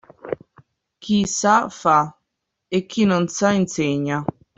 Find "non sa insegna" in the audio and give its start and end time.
3.05-4.17